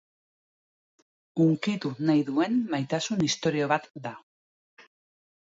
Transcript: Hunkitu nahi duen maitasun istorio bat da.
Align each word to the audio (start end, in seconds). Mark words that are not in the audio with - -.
Hunkitu 1.45 1.91
nahi 2.07 2.23
duen 2.31 2.57
maitasun 2.73 3.23
istorio 3.29 3.69
bat 3.75 3.87
da. 4.09 4.17